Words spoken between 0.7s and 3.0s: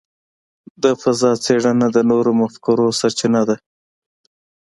د فضاء څېړنه د نوو مفکورو